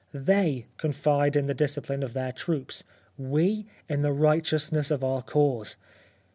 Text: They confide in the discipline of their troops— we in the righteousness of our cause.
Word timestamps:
They 0.15 0.65
confide 0.77 1.35
in 1.35 1.45
the 1.45 1.53
discipline 1.53 2.01
of 2.01 2.13
their 2.15 2.31
troops— 2.31 2.83
we 3.19 3.67
in 3.87 4.01
the 4.01 4.11
righteousness 4.11 4.89
of 4.89 5.03
our 5.03 5.21
cause. 5.21 5.77